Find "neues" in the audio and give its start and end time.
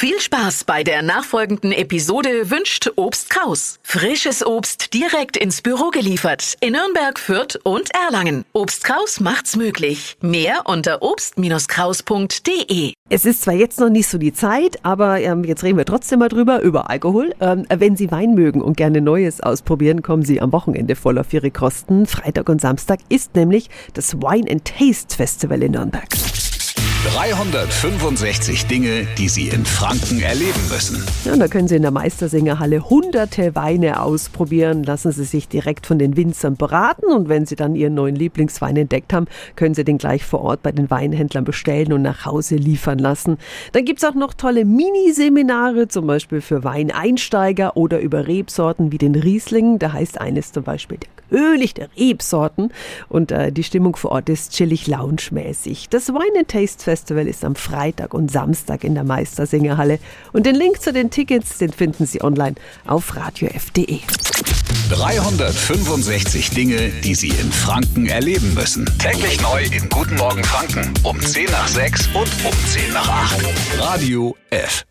19.00-19.40